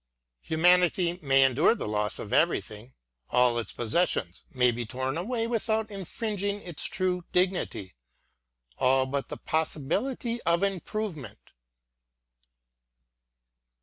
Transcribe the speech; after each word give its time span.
Humanity 0.41 1.19
may 1.21 1.43
endure 1.43 1.75
the 1.75 1.87
loss 1.87 2.17
of 2.17 2.33
everything: 2.33 2.95
all 3.29 3.59
its 3.59 3.71
possessions 3.71 4.41
may 4.51 4.71
be 4.71 4.83
torn 4.83 5.15
a 5.15 5.23
way 5.23 5.45
without 5.45 5.91
infringing 5.91 6.59
its 6.63 6.85
true 6.85 7.23
dignity;— 7.31 7.93
all 8.79 9.05
but 9.05 9.29
the 9.29 9.37
possibility 9.37 10.41
of 10.41 10.63
improvement. 10.63 11.51